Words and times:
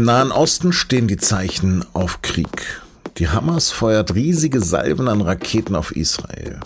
Im 0.00 0.06
Nahen 0.06 0.32
Osten 0.32 0.72
stehen 0.72 1.08
die 1.08 1.18
Zeichen 1.18 1.84
auf 1.92 2.22
Krieg. 2.22 2.80
Die 3.18 3.28
Hamas 3.28 3.70
feuert 3.70 4.14
riesige 4.14 4.62
Salven 4.62 5.08
an 5.08 5.20
Raketen 5.20 5.76
auf 5.76 5.94
Israel. 5.94 6.58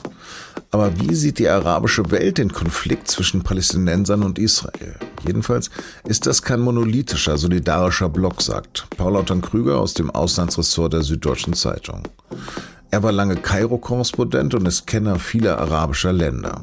Aber 0.71 1.01
wie 1.01 1.17
sieht 1.17 1.41
die 1.41 1.49
arabische 1.49 2.13
Welt 2.13 2.39
den 2.39 2.53
Konflikt 2.53 3.09
zwischen 3.09 3.43
Palästinensern 3.43 4.23
und 4.23 4.39
Israel? 4.39 4.95
Jedenfalls 5.27 5.71
ist 6.07 6.29
das 6.29 6.43
kein 6.43 6.61
monolithischer, 6.61 7.37
solidarischer 7.37 8.09
Block, 8.09 8.41
sagt 8.41 8.87
Paul 8.97 9.17
Otton 9.17 9.43
Krüger 9.43 9.81
aus 9.81 9.95
dem 9.95 10.13
Auslandsressort 10.13 10.93
der 10.93 11.03
Süddeutschen 11.03 11.55
Zeitung. 11.55 12.05
Er 12.93 13.03
war 13.03 13.11
lange 13.11 13.35
Kairo-Korrespondent 13.35 14.55
und 14.55 14.69
ist 14.69 14.87
Kenner 14.87 15.19
vieler 15.19 15.59
arabischer 15.59 16.13
Länder. 16.13 16.61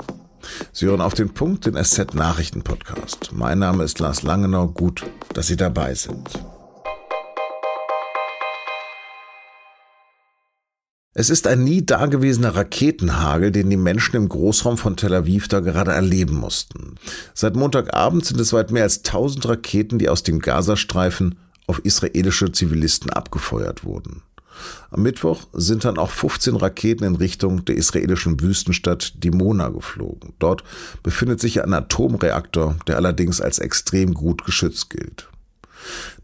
Sie 0.72 0.86
hören 0.86 1.02
auf 1.02 1.16
den 1.16 1.34
Punkt 1.34 1.66
den 1.66 1.76
SZ 1.84 2.14
Nachrichten 2.14 2.62
Podcast. 2.62 3.32
Mein 3.34 3.60
Name 3.60 3.84
ist 3.84 4.00
Lars 4.00 4.24
Langenau. 4.24 4.70
Gut, 4.70 5.04
dass 5.34 5.48
Sie 5.48 5.58
dabei 5.58 5.96
sind. 5.96 6.30
Es 11.14 11.30
ist 11.30 11.46
ein 11.46 11.66
nie 11.66 11.86
dagewesener 11.86 12.56
Raketenhagel, 12.56 13.52
den 13.52 13.70
die 13.70 13.76
Menschen 13.76 14.16
im 14.16 14.30
Großraum 14.30 14.78
von 14.78 14.96
Tel 14.96 15.14
Aviv 15.14 15.50
da 15.50 15.60
gerade 15.60 15.92
erleben 15.92 16.36
mussten. 16.36 16.96
Seit 17.34 17.58
Montagabend 17.58 18.26
sind 18.26 18.40
es 18.40 18.54
weit 18.54 18.72
mehr 18.72 18.84
als 18.84 19.00
1000 19.00 19.46
Raketen, 19.46 20.00
die 20.00 20.08
aus 20.08 20.24
dem 20.24 20.40
Gazastreifen 20.40 21.36
auf 21.68 21.80
israelische 21.84 22.54
Zivilisten 22.54 23.10
abgefeuert 23.10 23.84
wurden. 23.84 24.22
Am 24.90 25.02
Mittwoch 25.02 25.48
sind 25.52 25.84
dann 25.84 25.98
auch 25.98 26.12
15 26.12 26.56
Raketen 26.56 27.04
in 27.04 27.16
Richtung 27.18 27.66
der 27.66 27.76
israelischen 27.76 28.40
Wüstenstadt 28.40 29.22
Dimona 29.22 29.68
geflogen. 29.68 30.34
Dort 30.40 30.64
befindet 31.04 31.42
sich 31.42 31.62
ein 31.62 31.74
Atomreaktor, 31.74 32.78
der 32.88 32.96
allerdings 32.96 33.42
als 33.42 33.60
extrem 33.60 34.14
gut 34.14 34.46
geschützt 34.46 34.90
gilt. 34.90 35.28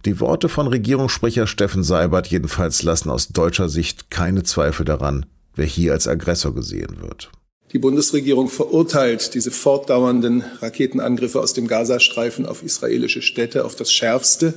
Die 0.05 0.19
Worte 0.19 0.49
von 0.49 0.67
Regierungssprecher 0.67 1.47
Steffen 1.47 1.83
Seibert 1.83 2.27
jedenfalls 2.27 2.83
lassen 2.83 3.09
aus 3.09 3.29
deutscher 3.29 3.69
Sicht 3.69 4.09
keine 4.09 4.43
Zweifel 4.43 4.85
daran, 4.85 5.25
wer 5.55 5.65
hier 5.65 5.93
als 5.93 6.07
Aggressor 6.07 6.53
gesehen 6.53 7.01
wird. 7.01 7.31
Die 7.73 7.79
Bundesregierung 7.79 8.47
verurteilt 8.47 9.33
diese 9.33 9.51
fortdauernden 9.51 10.43
Raketenangriffe 10.61 11.41
aus 11.41 11.53
dem 11.53 11.67
Gazastreifen 11.67 12.45
auf 12.45 12.63
israelische 12.63 13.21
Städte 13.21 13.65
auf 13.65 13.75
das 13.75 13.91
Schärfste. 13.91 14.53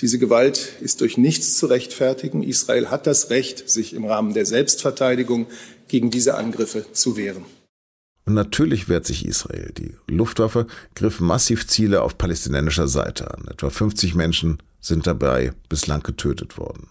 Diese 0.00 0.18
Gewalt 0.18 0.70
ist 0.80 1.00
durch 1.00 1.16
nichts 1.16 1.56
zu 1.56 1.66
rechtfertigen. 1.66 2.42
Israel 2.42 2.88
hat 2.90 3.06
das 3.06 3.30
Recht, 3.30 3.70
sich 3.70 3.94
im 3.94 4.04
Rahmen 4.04 4.34
der 4.34 4.44
Selbstverteidigung 4.44 5.46
gegen 5.86 6.10
diese 6.10 6.34
Angriffe 6.34 6.84
zu 6.92 7.16
wehren. 7.16 7.44
Und 8.28 8.34
natürlich 8.34 8.90
wehrt 8.90 9.06
sich 9.06 9.24
Israel. 9.24 9.72
Die 9.78 9.94
Luftwaffe 10.06 10.66
griff 10.94 11.18
massiv 11.18 11.66
Ziele 11.66 12.02
auf 12.02 12.18
palästinensischer 12.18 12.86
Seite 12.86 13.32
an. 13.32 13.46
Etwa 13.50 13.70
50 13.70 14.14
Menschen 14.14 14.58
sind 14.82 15.06
dabei 15.06 15.54
bislang 15.70 16.02
getötet 16.02 16.58
worden. 16.58 16.88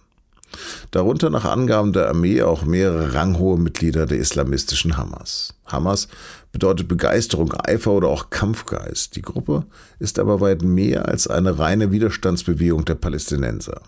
Darunter 0.89 1.29
nach 1.29 1.45
Angaben 1.45 1.93
der 1.93 2.09
Armee 2.09 2.41
auch 2.41 2.65
mehrere 2.65 3.13
ranghohe 3.13 3.59
Mitglieder 3.59 4.07
der 4.07 4.17
islamistischen 4.17 4.97
Hamas. 4.97 5.53
Hamas 5.67 6.07
bedeutet 6.51 6.87
Begeisterung, 6.87 7.53
Eifer 7.53 7.91
oder 7.91 8.07
auch 8.07 8.31
Kampfgeist. 8.31 9.15
Die 9.15 9.21
Gruppe 9.21 9.67
ist 9.99 10.17
aber 10.17 10.41
weit 10.41 10.63
mehr 10.63 11.07
als 11.07 11.27
eine 11.27 11.59
reine 11.59 11.91
Widerstandsbewegung 11.91 12.83
der 12.85 12.95
Palästinenser. 12.95 13.83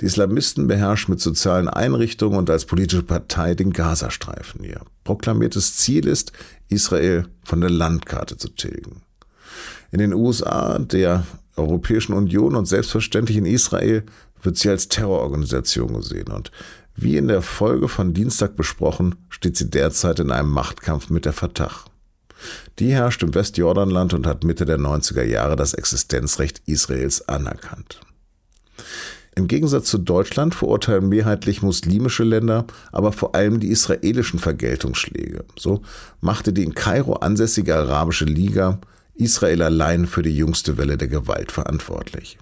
Die 0.00 0.06
Islamisten 0.06 0.66
beherrschen 0.66 1.12
mit 1.12 1.20
sozialen 1.20 1.68
Einrichtungen 1.68 2.38
und 2.38 2.50
als 2.50 2.64
politische 2.64 3.02
Partei 3.02 3.54
den 3.54 3.72
Gazastreifen. 3.72 4.64
Ihr 4.64 4.80
proklamiertes 5.04 5.76
Ziel 5.76 6.06
ist, 6.06 6.32
Israel 6.68 7.26
von 7.44 7.60
der 7.60 7.70
Landkarte 7.70 8.36
zu 8.36 8.48
tilgen. 8.48 9.02
In 9.90 9.98
den 9.98 10.14
USA, 10.14 10.78
der 10.78 11.24
Europäischen 11.56 12.14
Union 12.14 12.56
und 12.56 12.66
selbstverständlich 12.66 13.36
in 13.36 13.46
Israel 13.46 14.04
wird 14.42 14.56
sie 14.56 14.70
als 14.70 14.88
Terrororganisation 14.88 15.94
gesehen 15.94 16.28
und 16.28 16.50
wie 16.94 17.16
in 17.16 17.28
der 17.28 17.42
Folge 17.42 17.88
von 17.88 18.12
Dienstag 18.12 18.56
besprochen, 18.56 19.14
steht 19.30 19.56
sie 19.56 19.70
derzeit 19.70 20.18
in 20.18 20.30
einem 20.30 20.50
Machtkampf 20.50 21.08
mit 21.08 21.24
der 21.24 21.32
Fatah. 21.32 21.70
Die 22.78 22.92
herrscht 22.92 23.22
im 23.22 23.34
Westjordanland 23.34 24.14
und 24.14 24.26
hat 24.26 24.44
Mitte 24.44 24.66
der 24.66 24.78
90er 24.78 25.22
Jahre 25.22 25.56
das 25.56 25.74
Existenzrecht 25.74 26.62
Israels 26.66 27.28
anerkannt. 27.28 28.00
Im 29.34 29.48
Gegensatz 29.48 29.86
zu 29.86 29.98
Deutschland 29.98 30.54
verurteilen 30.54 31.08
mehrheitlich 31.08 31.62
muslimische 31.62 32.22
Länder 32.22 32.66
aber 32.92 33.12
vor 33.12 33.34
allem 33.34 33.60
die 33.60 33.68
israelischen 33.68 34.38
Vergeltungsschläge. 34.38 35.44
So 35.58 35.82
machte 36.20 36.52
die 36.52 36.64
in 36.64 36.74
Kairo 36.74 37.14
ansässige 37.14 37.74
Arabische 37.76 38.26
Liga 38.26 38.80
Israel 39.14 39.62
allein 39.62 40.06
für 40.06 40.22
die 40.22 40.36
jüngste 40.36 40.76
Welle 40.76 40.98
der 40.98 41.08
Gewalt 41.08 41.50
verantwortlich. 41.50 42.38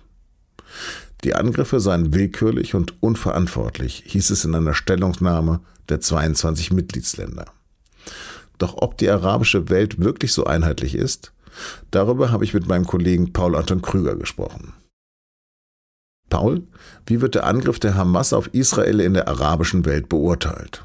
Die 1.22 1.34
Angriffe 1.34 1.80
seien 1.80 2.14
willkürlich 2.14 2.74
und 2.74 3.02
unverantwortlich, 3.02 4.04
hieß 4.06 4.30
es 4.30 4.44
in 4.44 4.54
einer 4.54 4.74
Stellungnahme 4.74 5.60
der 5.88 6.00
22 6.00 6.72
Mitgliedsländer. 6.72 7.46
Doch 8.58 8.74
ob 8.76 8.98
die 8.98 9.10
arabische 9.10 9.68
Welt 9.68 10.00
wirklich 10.00 10.32
so 10.32 10.44
einheitlich 10.44 10.94
ist, 10.94 11.32
darüber 11.90 12.30
habe 12.30 12.44
ich 12.44 12.54
mit 12.54 12.66
meinem 12.66 12.86
Kollegen 12.86 13.32
Paul 13.32 13.56
Anton 13.56 13.82
Krüger 13.82 14.16
gesprochen. 14.16 14.72
Paul, 16.30 16.62
wie 17.06 17.20
wird 17.20 17.34
der 17.34 17.44
Angriff 17.44 17.78
der 17.78 17.94
Hamas 17.94 18.32
auf 18.32 18.48
Israel 18.54 19.00
in 19.00 19.12
der 19.12 19.28
arabischen 19.28 19.84
Welt 19.84 20.08
beurteilt? 20.08 20.84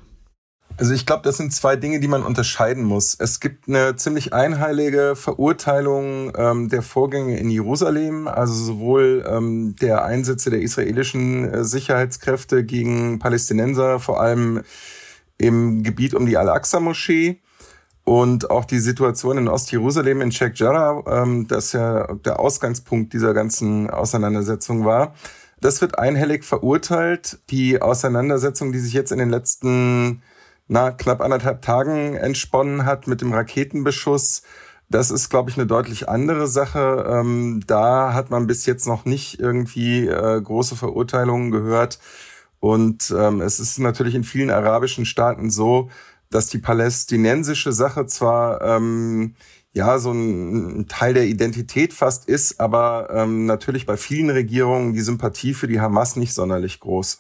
Also 0.78 0.94
ich 0.94 1.06
glaube, 1.06 1.24
das 1.24 1.38
sind 1.38 1.54
zwei 1.54 1.78
Dinge, 1.78 2.02
die 2.02 2.10
man 2.10 2.24
unterscheiden 2.24 2.84
muss. 2.84 3.16
Es 3.18 3.40
gibt 3.40 3.70
eine 3.70 3.96
ziemlich 3.96 4.34
einheilige 4.34 5.16
Verurteilung 5.16 6.34
ähm, 6.36 6.68
der 6.68 6.82
Vorgänge 6.82 7.40
in 7.40 7.50
Jerusalem, 7.50 8.28
also 8.28 8.54
sowohl 8.54 9.26
ähm, 9.26 9.78
der 9.80 10.04
Einsätze 10.04 10.50
der 10.50 10.62
israelischen 10.62 11.46
äh, 11.46 11.64
Sicherheitskräfte 11.64 12.66
gegen 12.66 13.20
Palästinenser, 13.20 14.00
vor 14.00 14.20
allem 14.20 14.64
im 15.38 15.84
Gebiet 15.84 16.14
um 16.14 16.26
die 16.26 16.38
Al-Aqsa-Moschee, 16.38 17.40
und 18.06 18.52
auch 18.52 18.66
die 18.66 18.80
Situation 18.80 19.40
in 19.40 19.48
Ostjerusalem, 19.48 20.22
in 20.22 20.32
Sheikh 20.32 20.54
Jarrah, 20.56 21.04
ähm, 21.24 21.48
das 21.48 21.74
ja 21.74 22.14
der 22.14 22.40
Ausgangspunkt 22.40 23.14
dieser 23.14 23.34
ganzen 23.34 23.90
Auseinandersetzung 23.90 24.86
war, 24.86 25.16
das 25.60 25.82
wird 25.82 25.98
einhellig 25.98 26.46
verurteilt. 26.46 27.40
Die 27.50 27.82
Auseinandersetzung, 27.82 28.72
die 28.72 28.80
sich 28.80 28.94
jetzt 28.94 29.12
in 29.12 29.18
den 29.18 29.32
letzten 29.32 30.22
na, 30.68 30.92
knapp 30.92 31.22
anderthalb 31.22 31.64
Tagen 31.64 32.16
entsponnen 32.16 32.86
hat 32.86 33.08
mit 33.08 33.22
dem 33.22 33.34
Raketenbeschuss, 33.34 34.44
das 34.88 35.10
ist, 35.10 35.30
glaube 35.30 35.50
ich, 35.50 35.58
eine 35.58 35.66
deutlich 35.66 36.08
andere 36.08 36.48
Sache. 36.48 37.06
Ähm, 37.10 37.64
da 37.66 38.14
hat 38.14 38.30
man 38.30 38.46
bis 38.46 38.68
jetzt 38.68 38.86
noch 38.86 39.06
nicht 39.06 39.40
irgendwie 39.40 40.08
äh, 40.08 40.40
große 40.40 40.76
Verurteilungen 40.76 41.50
gehört. 41.50 42.00
Und 42.60 43.14
ähm, 43.18 43.42
es 43.42 43.60
ist 43.60 43.80
natürlich 43.80 44.14
in 44.14 44.24
vielen 44.24 44.52
arabischen 44.52 45.06
Staaten 45.06 45.50
so, 45.50 45.90
dass 46.30 46.48
die 46.48 46.60
palästinensische 46.60 47.72
Sache 47.72 48.06
zwar 48.06 48.62
ähm, 48.62 49.36
ja 49.74 50.00
so 50.00 50.12
ein, 50.12 50.88
Teil 50.88 51.14
der 51.14 51.26
Identität 51.26 51.94
fast 51.94 52.28
ist, 52.28 52.60
aber 52.60 53.10
ähm, 53.12 53.46
natürlich 53.46 53.86
bei 53.86 53.98
vielen 53.98 54.30
Regierungen 54.30 54.94
die 54.94 55.02
Sympathie 55.02 55.54
für 55.54 55.68
die 55.68 55.82
Hamas 55.82 56.16
nicht 56.16 56.34
sonderlich 56.34 56.80
groß. 56.80 57.20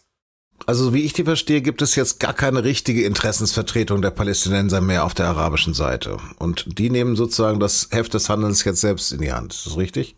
Also 0.65 0.93
wie 0.93 1.03
ich 1.03 1.13
die 1.13 1.25
verstehe, 1.25 1.61
gibt 1.61 1.81
es 1.81 1.95
jetzt 1.95 2.19
gar 2.19 2.33
keine 2.33 2.63
richtige 2.63 3.03
Interessensvertretung 3.03 4.01
der 4.01 4.11
Palästinenser 4.11 4.79
mehr 4.79 5.03
auf 5.03 5.13
der 5.13 5.27
arabischen 5.27 5.73
Seite. 5.73 6.17
Und 6.39 6.79
die 6.79 6.89
nehmen 6.89 7.15
sozusagen 7.15 7.59
das 7.59 7.89
Heft 7.91 8.13
des 8.13 8.29
Handelns 8.29 8.63
jetzt 8.63 8.81
selbst 8.81 9.11
in 9.11 9.19
die 9.19 9.33
Hand. 9.33 9.53
Ist 9.53 9.65
das 9.65 9.77
richtig? 9.77 10.15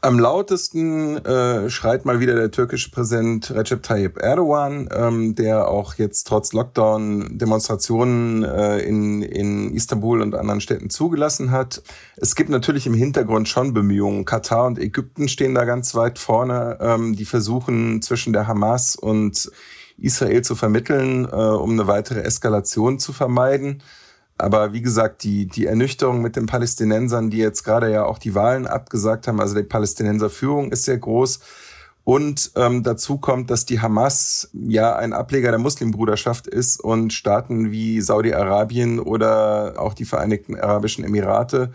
Am 0.00 0.20
lautesten 0.20 1.16
äh, 1.24 1.68
schreit 1.68 2.04
mal 2.04 2.20
wieder 2.20 2.36
der 2.36 2.52
türkische 2.52 2.92
Präsident 2.92 3.50
Recep 3.50 3.82
Tayyip 3.82 4.18
Erdogan, 4.18 4.88
ähm, 4.94 5.34
der 5.34 5.66
auch 5.66 5.94
jetzt 5.94 6.28
trotz 6.28 6.52
Lockdown 6.52 7.36
Demonstrationen 7.36 8.44
äh, 8.44 8.78
in, 8.78 9.22
in 9.22 9.74
Istanbul 9.74 10.22
und 10.22 10.36
anderen 10.36 10.60
Städten 10.60 10.88
zugelassen 10.88 11.50
hat. 11.50 11.82
Es 12.16 12.36
gibt 12.36 12.48
natürlich 12.48 12.86
im 12.86 12.94
Hintergrund 12.94 13.48
schon 13.48 13.74
Bemühungen. 13.74 14.24
Katar 14.24 14.66
und 14.66 14.78
Ägypten 14.78 15.28
stehen 15.28 15.56
da 15.56 15.64
ganz 15.64 15.96
weit 15.96 16.20
vorne. 16.20 16.78
Ähm, 16.80 17.16
die 17.16 17.24
versuchen 17.24 18.00
zwischen 18.00 18.32
der 18.32 18.46
Hamas 18.46 18.94
und 18.94 19.50
Israel 19.96 20.42
zu 20.42 20.54
vermitteln, 20.54 21.24
äh, 21.24 21.34
um 21.34 21.72
eine 21.72 21.88
weitere 21.88 22.20
Eskalation 22.20 23.00
zu 23.00 23.12
vermeiden. 23.12 23.82
Aber 24.38 24.72
wie 24.72 24.82
gesagt, 24.82 25.24
die, 25.24 25.46
die 25.46 25.66
Ernüchterung 25.66 26.22
mit 26.22 26.36
den 26.36 26.46
Palästinensern, 26.46 27.28
die 27.30 27.38
jetzt 27.38 27.64
gerade 27.64 27.90
ja 27.90 28.04
auch 28.04 28.18
die 28.18 28.34
Wahlen 28.34 28.66
abgesagt 28.66 29.26
haben, 29.26 29.40
also 29.40 29.56
die 29.56 29.64
Palästinenser 29.64 30.30
Führung 30.30 30.70
ist 30.70 30.84
sehr 30.84 30.98
groß. 30.98 31.40
Und 32.04 32.52
ähm, 32.56 32.84
dazu 32.84 33.18
kommt, 33.18 33.50
dass 33.50 33.66
die 33.66 33.82
Hamas 33.82 34.48
ja 34.54 34.96
ein 34.96 35.12
Ableger 35.12 35.50
der 35.50 35.58
Muslimbruderschaft 35.58 36.46
ist 36.46 36.80
und 36.80 37.12
Staaten 37.12 37.70
wie 37.70 38.00
Saudi-Arabien 38.00 38.98
oder 38.98 39.74
auch 39.76 39.92
die 39.92 40.06
Vereinigten 40.06 40.58
Arabischen 40.58 41.04
Emirate 41.04 41.70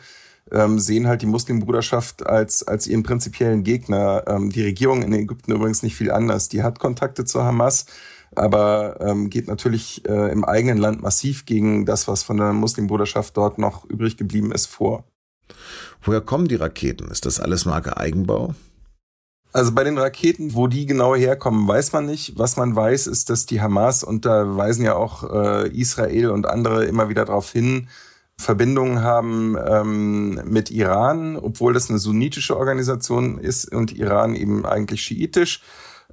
ähm, 0.51 0.79
sehen 0.79 1.07
halt 1.07 1.21
die 1.21 1.27
Muslimbruderschaft 1.27 2.25
als, 2.25 2.63
als 2.63 2.87
ihren 2.87 3.03
prinzipiellen 3.03 3.63
Gegner. 3.63 4.23
Ähm, 4.27 4.49
die 4.49 4.63
Regierung 4.63 5.01
in 5.01 5.13
Ägypten 5.13 5.51
übrigens 5.51 5.83
nicht 5.83 5.95
viel 5.95 6.11
anders. 6.11 6.49
Die 6.49 6.63
hat 6.63 6.79
Kontakte 6.79 7.25
zur 7.25 7.43
Hamas, 7.43 7.85
aber 8.35 8.97
ähm, 8.99 9.29
geht 9.29 9.47
natürlich 9.47 10.07
äh, 10.07 10.31
im 10.31 10.43
eigenen 10.43 10.77
Land 10.77 11.01
massiv 11.01 11.45
gegen 11.45 11.85
das, 11.85 12.07
was 12.07 12.23
von 12.23 12.37
der 12.37 12.53
Muslimbruderschaft 12.53 13.35
dort 13.37 13.57
noch 13.57 13.85
übrig 13.85 14.17
geblieben 14.17 14.51
ist, 14.51 14.67
vor. 14.67 15.05
Woher 16.01 16.21
kommen 16.21 16.47
die 16.47 16.55
Raketen? 16.55 17.09
Ist 17.09 17.25
das 17.25 17.39
alles 17.39 17.65
Marke 17.65 17.97
Eigenbau? 17.97 18.55
Also 19.53 19.71
bei 19.71 19.83
den 19.83 19.99
Raketen, 19.99 20.55
wo 20.55 20.65
die 20.65 20.87
genau 20.87 21.15
herkommen, 21.15 21.67
weiß 21.67 21.93
man 21.93 22.07
nicht. 22.07 22.39
Was 22.39 22.57
man 22.57 22.75
weiß, 22.75 23.05
ist, 23.05 23.29
dass 23.29 23.45
die 23.45 23.61
Hamas, 23.61 24.03
und 24.03 24.25
da 24.25 24.57
weisen 24.57 24.83
ja 24.83 24.95
auch 24.95 25.31
äh, 25.31 25.69
Israel 25.69 26.31
und 26.31 26.47
andere 26.47 26.85
immer 26.85 27.07
wieder 27.07 27.25
darauf 27.25 27.51
hin, 27.51 27.87
Verbindungen 28.37 29.01
haben 29.01 29.55
ähm, 29.65 30.41
mit 30.45 30.71
Iran, 30.71 31.37
obwohl 31.37 31.73
das 31.73 31.89
eine 31.89 31.99
sunnitische 31.99 32.57
Organisation 32.57 33.37
ist 33.37 33.71
und 33.71 33.95
Iran 33.95 34.35
eben 34.35 34.65
eigentlich 34.65 35.01
schiitisch. 35.01 35.61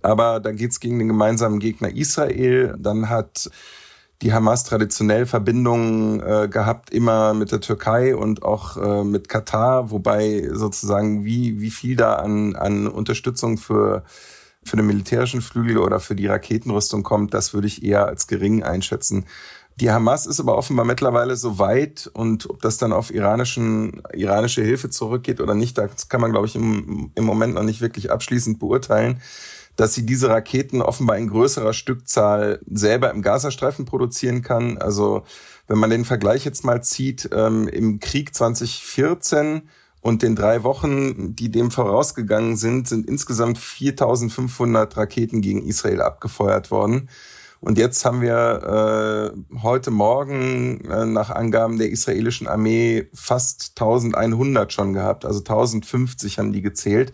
Aber 0.03 0.41
da 0.41 0.53
geht's 0.53 0.81
gegen 0.81 0.99
den 0.99 1.09
gemeinsamen 1.09 1.59
Gegner 1.59 1.95
Israel. 1.95 2.75
Dann 2.79 3.09
hat 3.09 3.51
die 4.23 4.33
Hamas 4.33 4.65
traditionell 4.65 5.25
Verbindungen 5.25 6.21
äh, 6.21 6.49
gehabt, 6.49 6.91
immer 6.91 7.33
mit 7.33 7.53
der 7.53 7.61
Türkei 7.61 8.15
und 8.15 8.43
auch 8.43 8.77
äh, 8.77 9.05
mit 9.05 9.29
Katar, 9.29 9.91
wobei 9.91 10.47
sozusagen 10.53 11.25
wie, 11.25 11.61
wie 11.61 11.71
viel 11.71 11.97
da 11.97 12.17
an, 12.17 12.55
an 12.55 12.87
Unterstützung 12.87 13.57
für, 13.57 14.05
für 14.63 14.77
den 14.77 14.87
militärischen 14.87 15.41
Flügel 15.41 15.79
oder 15.79 16.01
für 16.01 16.15
die 16.15 16.27
Raketenrüstung 16.27 17.03
kommt, 17.03 17.33
das 17.33 17.55
würde 17.55 17.67
ich 17.67 17.83
eher 17.83 18.07
als 18.07 18.27
gering 18.27 18.63
einschätzen. 18.63 19.25
Die 19.81 19.91
Hamas 19.91 20.27
ist 20.27 20.41
aber 20.41 20.57
offenbar 20.57 20.85
mittlerweile 20.85 21.37
so 21.37 21.59
weit 21.59 22.11
und 22.13 22.49
ob 22.51 22.61
das 22.61 22.77
dann 22.77 22.93
auf 22.93 23.13
iranischen, 23.13 24.03
iranische 24.13 24.63
Hilfe 24.63 24.91
zurückgeht 24.91 25.41
oder 25.41 25.55
nicht, 25.55 25.79
das 25.79 26.09
kann 26.09 26.21
man, 26.21 26.33
glaube 26.33 26.47
ich, 26.47 26.55
im, 26.55 27.11
im 27.15 27.25
Moment 27.25 27.55
noch 27.55 27.63
nicht 27.63 27.81
wirklich 27.81 28.11
abschließend 28.11 28.59
beurteilen 28.59 29.21
dass 29.81 29.95
sie 29.95 30.05
diese 30.05 30.29
Raketen 30.29 30.83
offenbar 30.83 31.17
in 31.17 31.29
größerer 31.29 31.73
Stückzahl 31.73 32.61
selber 32.71 33.11
im 33.13 33.23
Gazastreifen 33.23 33.87
produzieren 33.87 34.43
kann. 34.43 34.77
Also 34.77 35.23
wenn 35.69 35.79
man 35.79 35.89
den 35.89 36.05
Vergleich 36.05 36.45
jetzt 36.45 36.65
mal 36.65 36.83
zieht, 36.83 37.31
ähm, 37.33 37.67
im 37.67 37.99
Krieg 37.99 38.35
2014 38.35 39.63
und 40.03 40.23
den 40.23 40.37
drei 40.37 40.65
Wochen, 40.65 41.35
die 41.35 41.51
dem 41.51 41.71
vorausgegangen 41.71 42.57
sind, 42.57 42.89
sind 42.89 43.07
insgesamt 43.07 43.57
4500 43.57 44.97
Raketen 44.99 45.41
gegen 45.41 45.67
Israel 45.67 46.03
abgefeuert 46.03 46.71
worden. 46.71 47.09
Und 47.61 47.77
jetzt 47.77 48.05
haben 48.07 48.23
wir 48.23 49.35
äh, 49.35 49.59
heute 49.63 49.91
Morgen 49.91 50.81
äh, 50.91 51.05
nach 51.05 51.29
Angaben 51.29 51.79
der 51.79 51.91
israelischen 51.91 52.49
Armee 52.49 53.09
fast 53.13 53.73
1100 53.79 54.73
schon 54.73 54.95
gehabt. 54.95 55.27
Also 55.27 55.41
1050 55.41 56.39
haben 56.39 56.53
die 56.53 56.63
gezählt. 56.63 57.13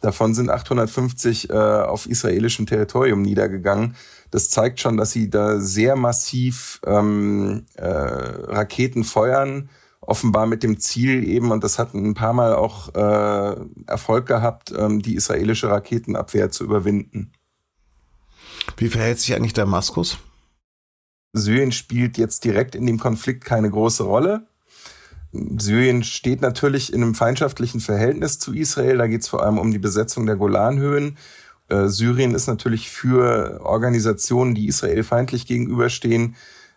Davon 0.00 0.34
sind 0.34 0.50
850 0.50 1.50
äh, 1.50 1.52
auf 1.54 2.06
israelischem 2.06 2.66
Territorium 2.66 3.22
niedergegangen. 3.22 3.94
Das 4.30 4.50
zeigt 4.50 4.80
schon, 4.80 4.96
dass 4.96 5.12
sie 5.12 5.30
da 5.30 5.60
sehr 5.60 5.94
massiv 5.94 6.80
ähm, 6.84 7.66
äh, 7.76 7.86
Raketen 7.86 9.04
feuern, 9.04 9.70
offenbar 10.00 10.46
mit 10.46 10.64
dem 10.64 10.80
Ziel 10.80 11.26
eben, 11.26 11.50
und 11.52 11.64
das 11.64 11.78
hat 11.78 11.94
ein 11.94 12.14
paar 12.14 12.32
Mal 12.32 12.54
auch 12.54 12.94
äh, 12.94 13.56
Erfolg 13.86 14.26
gehabt, 14.26 14.72
ähm, 14.76 15.00
die 15.00 15.14
israelische 15.14 15.70
Raketenabwehr 15.70 16.50
zu 16.50 16.64
überwinden. 16.64 17.32
Wie 18.76 18.88
verhält 18.88 19.18
sich 19.20 19.34
eigentlich 19.34 19.54
Damaskus? 19.54 20.18
Syrien 21.32 21.72
spielt 21.72 22.18
jetzt 22.18 22.44
direkt 22.44 22.74
in 22.74 22.86
dem 22.86 22.98
Konflikt 22.98 23.44
keine 23.44 23.70
große 23.70 24.02
Rolle. 24.02 24.46
Syrien 25.32 26.02
steht 26.02 26.40
natürlich 26.40 26.92
in 26.92 27.02
einem 27.02 27.14
feindschaftlichen 27.14 27.80
Verhältnis 27.80 28.38
zu 28.38 28.54
Israel. 28.54 28.98
Da 28.98 29.06
geht 29.06 29.22
es 29.22 29.28
vor 29.28 29.42
allem 29.42 29.58
um 29.58 29.70
die 29.70 29.78
Besetzung 29.78 30.26
der 30.26 30.36
Golanhöhen. 30.36 31.18
Äh, 31.68 31.88
Syrien 31.88 32.34
ist 32.34 32.46
natürlich 32.46 32.90
für 32.90 33.60
Organisationen, 33.62 34.54
die 34.54 34.66
Israel 34.66 35.02
feindlich 35.02 35.46
gegenüberstehen, 35.46 36.36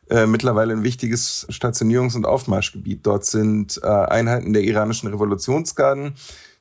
äh, 0.10 0.26
mittlerweile 0.26 0.74
ein 0.74 0.84
wichtiges 0.84 1.48
Stationierungs- 1.50 2.16
und 2.16 2.26
Aufmarschgebiet. 2.26 3.06
Dort 3.06 3.26
sind 3.26 3.80
äh, 3.84 3.88
Einheiten 3.88 4.54
der 4.54 4.64
iranischen 4.64 5.10
Revolutionsgarden, 5.10 6.14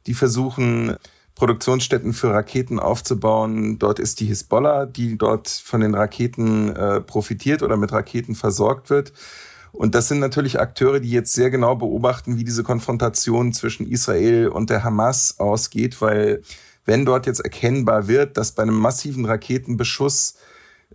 die 0.07 0.15
versuchen, 0.15 0.97
Produktionsstätten 1.39 2.15
für 2.15 2.33
Raketen 2.33 2.81
aufzubauen. 2.81 3.79
Dort 3.79 4.01
ist 4.01 4.19
die 4.19 4.27
Hisbollah, 4.27 4.87
die 4.87 5.17
dort 5.17 5.49
von 5.49 5.81
den 5.81 5.95
Raketen 5.95 6.75
äh, 6.75 7.01
profitiert 7.01 7.63
oder 7.63 7.77
mit 7.77 7.93
Raketen 7.93 8.35
versorgt 8.35 8.91
wird. 8.91 9.13
Und 9.71 9.95
das 9.95 10.09
sind 10.09 10.19
natürlich 10.19 10.59
Akteure, 10.59 10.99
die 10.99 11.13
jetzt 11.13 11.33
sehr 11.33 11.51
genau 11.51 11.77
beobachten, 11.77 12.39
wie 12.39 12.45
diese 12.45 12.65
Konfrontation 12.65 13.53
zwischen 13.53 13.87
Israel 13.87 14.49
und 14.49 14.69
der 14.69 14.83
Hamas 14.83 15.39
ausgeht, 15.39 16.01
weil 16.01 16.43
wenn 16.85 17.05
dort 17.05 17.27
jetzt 17.27 17.41
erkennbar 17.41 18.09
wird, 18.09 18.37
dass 18.37 18.53
bei 18.53 18.65
einem 18.65 18.79
massiven 18.79 19.25
Raketenbeschuss 19.25 20.35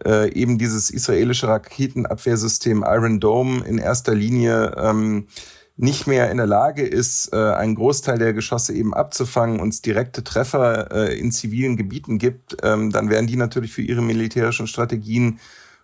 äh, 0.03 0.29
eben 0.33 0.57
dieses 0.57 0.89
israelische 0.89 1.47
Raketenabwehrsystem 1.47 2.83
Iron 2.85 3.21
Dome 3.21 3.63
in 3.63 3.77
erster 3.77 4.13
Linie 4.13 4.75
ähm, 4.75 5.27
nicht 5.75 6.05
mehr 6.05 6.29
in 6.29 6.37
der 6.37 6.45
Lage 6.47 6.83
ist, 6.83 7.33
äh, 7.33 7.37
einen 7.37 7.75
Großteil 7.75 8.19
der 8.19 8.33
Geschosse 8.33 8.73
eben 8.73 8.93
abzufangen 8.93 9.59
und 9.59 9.69
es 9.69 9.81
direkte 9.81 10.23
Treffer 10.23 10.91
äh, 10.91 11.17
in 11.17 11.31
zivilen 11.31 11.77
Gebieten 11.77 12.19
gibt, 12.19 12.57
ähm, 12.61 12.91
dann 12.91 13.09
werden 13.09 13.27
die 13.27 13.35
natürlich 13.35 13.73
für 13.73 13.81
ihre 13.81 14.01
militärischen 14.01 14.67
Strategien 14.67 15.39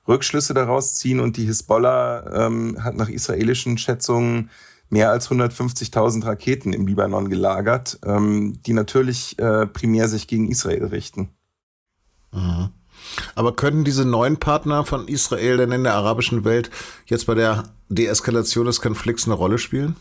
Rückschlüsse 0.07 0.53
daraus 0.53 0.95
ziehen 0.95 1.19
und 1.19 1.37
die 1.37 1.45
Hisbollah 1.45 2.45
ähm, 2.47 2.83
hat 2.83 2.95
nach 2.95 3.09
israelischen 3.09 3.77
Schätzungen 3.77 4.49
mehr 4.89 5.11
als 5.11 5.29
150.000 5.29 6.25
Raketen 6.25 6.73
im 6.73 6.87
Libanon 6.87 7.29
gelagert, 7.29 7.99
ähm, 8.03 8.59
die 8.65 8.73
natürlich 8.73 9.37
äh, 9.39 9.67
primär 9.67 10.07
sich 10.07 10.27
gegen 10.27 10.49
Israel 10.49 10.85
richten. 10.85 11.29
Mhm. 12.31 12.69
Aber 13.35 13.55
können 13.55 13.85
diese 13.85 14.05
neuen 14.05 14.37
Partner 14.37 14.85
von 14.85 15.07
Israel 15.07 15.57
denn 15.57 15.71
in 15.71 15.83
der 15.83 15.93
arabischen 15.93 16.43
Welt 16.43 16.69
jetzt 17.05 17.25
bei 17.25 17.35
der 17.35 17.63
Deeskalation 17.89 18.65
des 18.65 18.81
Konflikts 18.81 19.25
eine 19.25 19.35
Rolle 19.35 19.57
spielen? 19.57 19.95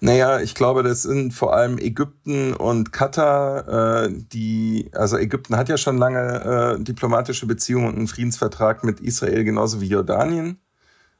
Naja, 0.00 0.38
ich 0.40 0.54
glaube, 0.54 0.84
das 0.84 1.02
sind 1.02 1.34
vor 1.34 1.54
allem 1.54 1.76
Ägypten 1.76 2.54
und 2.54 2.92
Katar, 2.92 4.04
äh, 4.04 4.10
die, 4.12 4.90
also 4.92 5.16
Ägypten 5.16 5.56
hat 5.56 5.68
ja 5.68 5.76
schon 5.76 5.98
lange 5.98 6.76
äh, 6.78 6.82
diplomatische 6.82 7.46
Beziehungen 7.46 7.88
und 7.88 7.96
einen 7.96 8.06
Friedensvertrag 8.06 8.84
mit 8.84 9.00
Israel, 9.00 9.42
genauso 9.42 9.80
wie 9.80 9.88
Jordanien. 9.88 10.60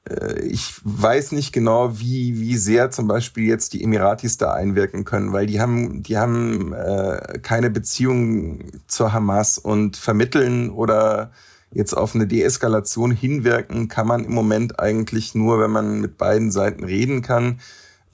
Äh, 0.09 0.43
ich 0.43 0.75
weiß 0.85 1.33
nicht 1.33 1.53
genau, 1.53 1.99
wie, 1.99 2.39
wie 2.39 2.57
sehr 2.57 2.93
zum 2.93 3.09
Beispiel 3.09 3.45
jetzt 3.49 3.73
die 3.73 3.83
Emiratis 3.83 4.39
da 4.39 4.53
einwirken 4.53 5.05
können, 5.05 5.33
weil 5.33 5.47
die 5.47 5.61
haben, 5.61 6.05
die 6.05 6.17
haben 6.17 6.73
äh, 6.73 7.41
keine 7.43 7.71
Beziehung 7.71 8.71
zur 8.87 9.13
Hamas 9.13 9.59
und 9.59 9.97
vermitteln 9.97 10.71
oder 10.71 11.33
jetzt 11.73 11.95
auf 11.95 12.15
eine 12.15 12.27
Deeskalation 12.27 13.11
hinwirken 13.11 13.89
kann 13.89 14.07
man 14.07 14.25
im 14.25 14.33
Moment 14.33 14.81
eigentlich 14.81 15.35
nur, 15.35 15.61
wenn 15.61 15.71
man 15.71 16.01
mit 16.01 16.17
beiden 16.17 16.51
Seiten 16.51 16.85
reden 16.85 17.23
kann. 17.23 17.61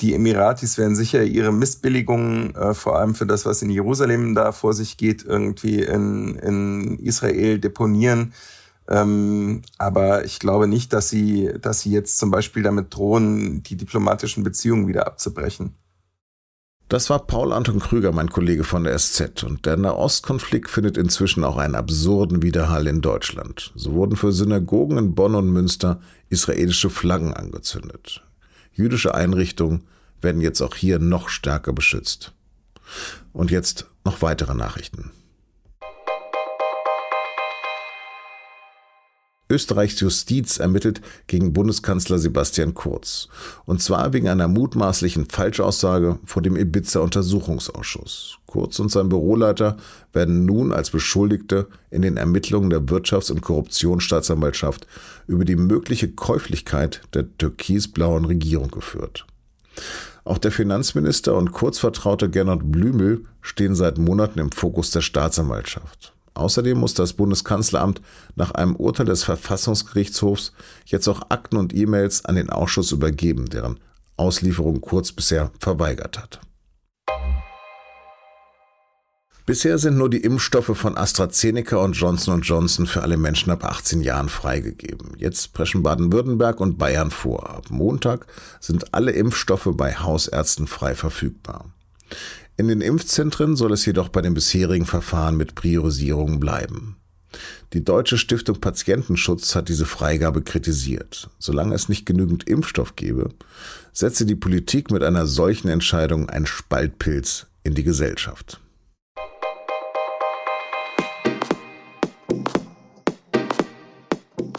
Die 0.01 0.15
Emiratis 0.15 0.77
werden 0.77 0.97
sicher 0.97 1.23
ihre 1.23 1.53
Missbilligungen, 1.53 2.55
äh, 2.57 2.75
vor 2.75 2.99
allem 2.99 3.15
für 3.15 3.27
das, 3.27 3.47
was 3.47 3.63
in 3.63 3.71
Jerusalem 3.71 4.35
da 4.35 4.51
vor 4.51 4.73
sich 4.75 4.97
geht, 4.97 5.25
irgendwie 5.25 5.83
in, 5.83 6.35
in 6.37 6.99
Israel 6.99 7.61
deponieren. 7.61 8.33
Ähm, 8.89 9.63
aber 9.79 10.25
ich 10.25 10.41
glaube 10.41 10.67
nicht, 10.67 10.93
dass 10.93 11.09
sie, 11.09 11.51
dass 11.61 11.81
sie 11.81 11.91
jetzt 11.91 12.19
zum 12.19 12.31
Beispiel 12.31 12.63
damit 12.63 12.95
drohen, 12.95 13.63
die 13.63 13.77
diplomatischen 13.77 14.43
Beziehungen 14.43 14.89
wieder 14.89 15.07
abzubrechen. 15.07 15.75
Das 16.89 17.09
war 17.09 17.27
Paul 17.27 17.53
Anton 17.53 17.81
Krüger, 17.81 18.13
mein 18.13 18.29
Kollege 18.29 18.63
von 18.63 18.85
der 18.85 18.99
SZ. 18.99 19.43
Und 19.43 19.65
der 19.65 19.77
Nahostkonflikt 19.77 20.69
findet 20.69 20.97
inzwischen 20.99 21.43
auch 21.43 21.57
einen 21.57 21.75
absurden 21.75 22.43
Widerhall 22.43 22.87
in 22.87 23.01
Deutschland. 23.01 23.73
So 23.75 23.95
wurden 23.95 24.17
für 24.17 24.33
Synagogen 24.33 24.99
in 24.99 25.15
Bonn 25.15 25.35
und 25.35 25.51
Münster 25.51 26.01
israelische 26.29 26.91
Flaggen 26.91 27.33
angezündet. 27.33 28.23
Jüdische 28.73 29.15
Einrichtungen 29.15 29.85
werden 30.21 30.43
jetzt 30.43 30.61
auch 30.61 30.75
hier 30.75 30.99
noch 30.99 31.29
stärker 31.31 31.73
beschützt. 31.73 32.33
Und 33.33 33.51
jetzt 33.51 33.87
noch 34.05 34.21
weitere 34.21 34.55
Nachrichten. 34.55 35.11
Österreichs 39.51 40.01
Justiz 40.01 40.59
ermittelt 40.59 41.03
gegen 41.27 41.53
Bundeskanzler 41.53 42.19
Sebastian 42.19 42.73
Kurz. 42.75 43.29
Und 43.67 43.83
zwar 43.83 44.13
wegen 44.13 44.29
einer 44.29 44.49
mutmaßlichen 44.49 45.27
Falschaussage 45.27 46.19
vor 46.25 46.41
dem 46.43 46.57
Ibiza-Untersuchungsausschuss. 46.57 48.39
Kurz 48.47 48.79
und 48.79 48.91
sein 48.91 49.09
Büroleiter 49.09 49.77
werden 50.13 50.47
nun 50.47 50.73
als 50.73 50.91
Beschuldigte 50.91 51.69
in 51.91 52.03
den 52.03 52.17
Ermittlungen 52.17 52.71
der 52.71 52.81
Wirtschafts- 52.81 53.31
und 53.31 53.43
Korruptionsstaatsanwaltschaft 53.43 54.87
über 55.27 55.45
die 55.45 55.57
mögliche 55.57 56.09
Käuflichkeit 56.09 57.03
der 57.13 57.37
türkisblauen 57.37 58.25
Regierung 58.25 58.71
geführt. 58.71 59.27
Auch 60.25 60.39
der 60.39 60.53
Finanzminister 60.53 61.35
und 61.35 61.53
Kurzvertraute 61.53 62.31
Gernot 62.31 62.73
Blümel 62.73 63.25
stehen 63.43 63.75
seit 63.75 63.99
Monaten 63.99 64.39
im 64.39 64.53
Fokus 64.53 64.91
der 64.91 65.03
Staatsanwaltschaft. 65.03 66.14
Außerdem 66.35 66.79
muss 66.79 66.95
das 66.95 67.13
Bundeskanzleramt 67.13 68.01
nach 68.35 68.51
einem 68.51 68.77
Urteil 68.77 69.07
des 69.07 69.23
Verfassungsgerichtshofs 69.25 70.53
jetzt 70.87 71.09
auch 71.09 71.31
Akten 71.31 71.57
und 71.57 71.75
E-Mails 71.75 72.25
an 72.25 72.35
den 72.35 72.51
Ausschuss 72.51 72.93
übergeben, 72.93 73.49
deren 73.49 73.79
Auslieferung 74.17 74.81
Kurz 74.81 75.13
bisher 75.13 75.51
verweigert 75.61 76.19
hat. 76.19 76.41
Bisher 79.47 79.77
sind 79.77 79.99
nur 79.99 80.09
die 80.09 80.23
Impfstoffe 80.23 80.75
von 80.75 80.97
AstraZeneca 80.97 81.77
und 81.77 81.93
Johnson 81.93 82.41
Johnson 82.41 82.87
für 82.87 83.03
alle 83.03 83.19
Menschen 83.19 83.51
ab 83.51 83.63
18 83.63 84.01
Jahren 84.01 84.31
freigegeben. 84.31 85.13
Jetzt 85.19 85.53
preschen 85.53 85.83
Baden-Württemberg 85.83 86.61
und 86.61 86.79
Bayern 86.79 87.11
vor. 87.11 87.51
Ab 87.51 87.67
Montag 87.69 88.27
sind 88.59 88.95
alle 88.95 89.11
Impfstoffe 89.11 89.69
bei 89.73 89.97
Hausärzten 89.97 90.67
frei 90.67 90.95
verfügbar. 90.95 91.67
In 92.57 92.69
den 92.69 92.81
Impfzentren 92.81 93.57
soll 93.57 93.73
es 93.73 93.85
jedoch 93.85 94.09
bei 94.09 94.23
den 94.23 94.35
bisherigen 94.35 94.87
Verfahren 94.87 95.37
mit 95.37 95.57
Priorisierung 95.57 96.39
bleiben. 96.39 96.97
Die 97.73 97.83
Deutsche 97.85 98.17
Stiftung 98.17 98.61
Patientenschutz 98.61 99.57
hat 99.57 99.69
diese 99.69 99.87
Freigabe 99.87 100.43
kritisiert. 100.43 101.29
Solange 101.41 101.75
es 101.75 101.89
nicht 101.89 102.07
genügend 102.07 102.47
Impfstoff 102.47 102.95
gebe, 102.95 103.31
setze 103.93 104.25
die 104.25 104.37
Politik 104.37 104.93
mit 104.93 105.03
einer 105.03 105.27
solchen 105.27 105.69
Entscheidung 105.69 106.31
einen 106.31 106.47
Spaltpilz 106.47 107.47
in 107.65 107.75
die 107.75 107.83
Gesellschaft. 107.83 108.61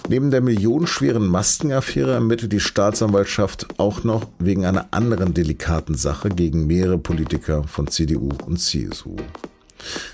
Neben 0.07 0.29
der 0.29 0.41
millionenschweren 0.41 1.27
Maskenaffäre 1.27 2.13
ermittelt 2.13 2.53
die 2.53 2.59
Staatsanwaltschaft 2.59 3.67
auch 3.77 4.03
noch 4.03 4.27
wegen 4.37 4.65
einer 4.65 4.87
anderen 4.91 5.33
delikaten 5.33 5.95
Sache 5.95 6.29
gegen 6.29 6.67
mehrere 6.67 6.99
Politiker 6.99 7.63
von 7.63 7.87
CDU 7.87 8.29
und 8.45 8.57
CSU. 8.57 9.15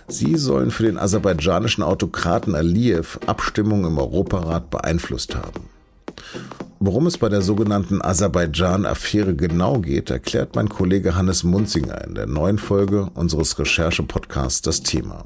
Sie 0.07 0.37
sollen 0.37 0.71
für 0.71 0.83
den 0.83 0.97
aserbaidschanischen 0.97 1.83
Autokraten 1.83 2.55
Aliyev 2.55 3.19
Abstimmungen 3.25 3.91
im 3.91 3.97
Europarat 3.97 4.69
beeinflusst 4.69 5.35
haben. 5.35 5.69
Worum 6.79 7.05
es 7.05 7.17
bei 7.17 7.29
der 7.29 7.41
sogenannten 7.41 8.01
Aserbaidschan-Affäre 8.01 9.35
genau 9.35 9.79
geht, 9.79 10.09
erklärt 10.09 10.55
mein 10.55 10.69
Kollege 10.69 11.15
Hannes 11.15 11.43
Munzinger 11.43 12.03
in 12.05 12.15
der 12.15 12.27
neuen 12.27 12.57
Folge 12.57 13.09
unseres 13.13 13.59
Recherche-Podcasts 13.59 14.61
Das 14.61 14.81
Thema. 14.81 15.25